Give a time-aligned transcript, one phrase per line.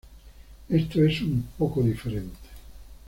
[0.69, 2.39] Esto es un poco diferente.